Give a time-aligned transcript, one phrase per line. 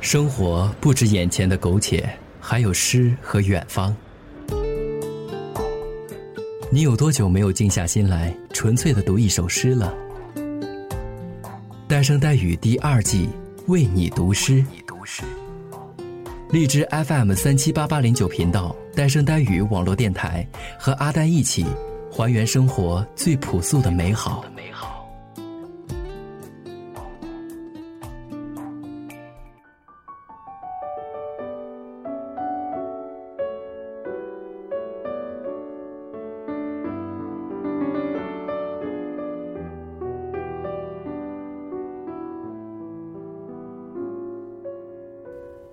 [0.00, 2.08] 生活不止眼前的苟且，
[2.40, 3.94] 还有诗和远方。
[6.70, 9.92] 你有多久没有静下心来，纯粹的读一首诗了？
[11.88, 13.28] 单声呆语第二季，
[13.66, 14.64] 为你读诗。
[16.50, 20.46] 荔枝 FM 三七八八零九频道，单声呆语网络电台，
[20.78, 21.66] 和阿呆一起
[22.10, 24.44] 还原生活最朴素的美好。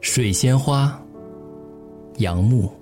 [0.00, 1.00] 水仙花，
[2.18, 2.72] 杨牧。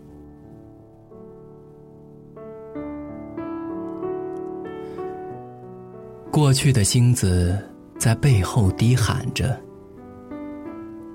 [6.31, 7.59] 过去的星子
[7.99, 9.59] 在背后低喊着，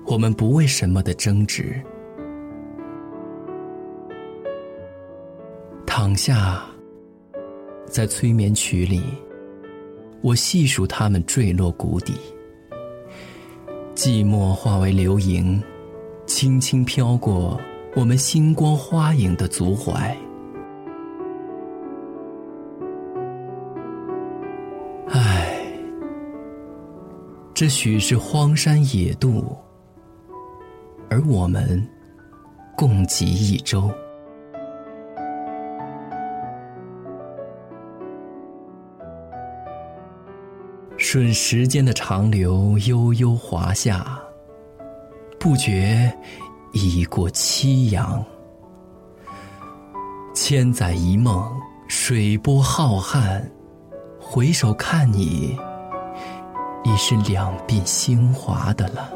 [0.04, 1.80] 我们不为什么的争执。
[5.86, 6.64] 躺下，
[7.86, 9.00] 在催眠曲里，
[10.20, 12.14] 我细数他们坠落谷底，
[13.94, 15.62] 寂寞化为流萤。
[16.42, 17.56] 轻轻飘过
[17.94, 20.12] 我们星光花影的足踝，
[25.06, 25.56] 唉，
[27.54, 29.56] 这许是荒山野渡，
[31.08, 31.80] 而我们
[32.76, 33.88] 共济一周。
[40.96, 44.20] 顺时间的长流，悠悠华夏。
[45.42, 46.16] 不觉
[46.70, 48.24] 已过七阳，
[50.32, 51.44] 千载一梦，
[51.88, 53.42] 水波浩瀚。
[54.20, 55.58] 回首看你，
[56.84, 59.12] 已是两鬓星华的了。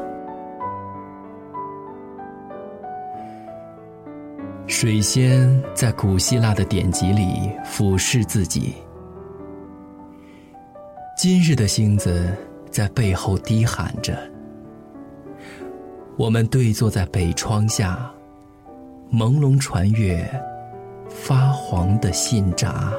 [4.67, 8.75] 水仙在古希腊的典籍里俯视自己，
[11.17, 12.35] 今日的星子
[12.69, 14.29] 在背后低喊着。
[16.17, 18.11] 我们对坐在北窗下，
[19.13, 20.27] 朦胧传阅
[21.07, 22.91] 发黄的信札。